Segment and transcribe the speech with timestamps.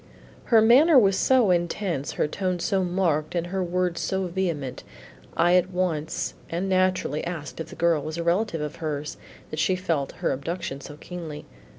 [0.45, 4.83] Her manner was so intense, her tone so marked and her words so vehement,
[5.37, 9.17] I at once and naturally asked if the girl was a relative of hers
[9.51, 11.45] that she felt her abduction so keenly.